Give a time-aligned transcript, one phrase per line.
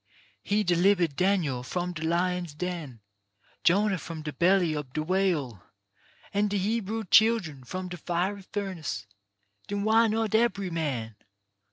[0.51, 3.01] "He delibered Daniel from de lion's den,
[3.63, 5.61] Jonah from de belly ob de whale,
[6.33, 9.05] An' de Hebrew children from de fiery furnace.
[9.67, 11.15] Den why not ebery man?"